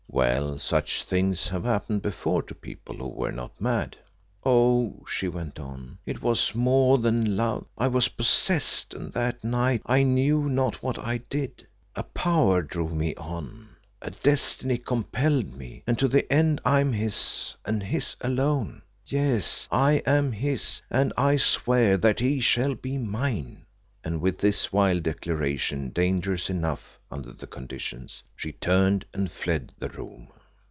"Well, 0.13 0.59
such 0.59 1.03
things 1.05 1.47
have 1.47 1.63
happened 1.63 2.01
before 2.01 2.43
to 2.43 2.53
people 2.53 2.97
who 2.97 3.07
were 3.07 3.31
not 3.31 3.59
mad." 3.61 3.95
"Oh!" 4.43 5.05
she 5.09 5.29
went 5.29 5.57
on, 5.57 5.99
"it 6.05 6.21
was 6.21 6.53
more 6.53 6.97
than 6.97 7.37
love; 7.37 7.65
I 7.77 7.87
was 7.87 8.09
possessed, 8.09 8.93
and 8.93 9.13
that 9.13 9.41
night 9.41 9.81
I 9.85 10.03
knew 10.03 10.49
not 10.49 10.83
what 10.83 10.99
I 10.99 11.19
did. 11.29 11.65
A 11.95 12.03
Power 12.03 12.61
drove 12.61 12.93
me 12.93 13.15
on; 13.15 13.69
a 14.01 14.11
Destiny 14.11 14.77
compelled 14.77 15.55
me, 15.55 15.81
and 15.87 15.97
to 15.97 16.09
the 16.09 16.31
end 16.31 16.59
I 16.65 16.81
am 16.81 16.91
his, 16.91 17.55
and 17.63 17.81
his 17.81 18.17
alone. 18.19 18.81
Yes, 19.07 19.67
I 19.71 20.03
am 20.05 20.33
his, 20.33 20.81
and 20.91 21.13
I 21.15 21.37
swear 21.37 21.95
that 21.97 22.19
he 22.19 22.41
shall 22.41 22.75
be 22.75 22.97
mine;" 22.97 23.65
and 24.03 24.19
with 24.19 24.39
this 24.39 24.73
wild 24.73 25.03
declaration 25.03 25.87
dangerous 25.91 26.49
enough 26.49 26.99
under 27.11 27.31
the 27.33 27.45
conditions, 27.45 28.23
she 28.35 28.51
turned 28.53 29.05
and 29.13 29.29
fled 29.29 29.71
the 29.77 29.89
room. 29.89 30.27